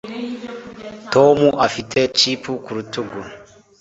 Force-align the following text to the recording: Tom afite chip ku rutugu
Tom 1.13 1.39
afite 1.67 1.99
chip 2.17 2.43
ku 2.63 2.69
rutugu 2.77 3.19